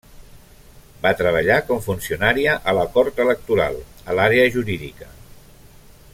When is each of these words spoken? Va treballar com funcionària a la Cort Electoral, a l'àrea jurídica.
Va 1.03 1.11
treballar 1.19 1.57
com 1.67 1.83
funcionària 1.89 2.57
a 2.73 2.75
la 2.79 2.87
Cort 2.97 3.21
Electoral, 3.27 3.79
a 4.11 4.17
l'àrea 4.21 4.49
jurídica. 4.57 5.13